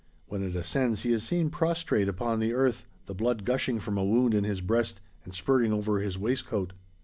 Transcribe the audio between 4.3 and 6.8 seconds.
in his breast, and spurting over his waistcoat.